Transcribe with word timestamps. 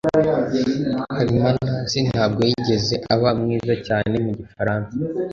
Habimanaasi 1.15 1.99
ntabwo 2.09 2.41
yigeze 2.49 2.95
aba 3.13 3.29
mwiza 3.39 3.73
cyane 3.87 4.15
mu 4.23 4.31
gifaransa. 4.39 4.93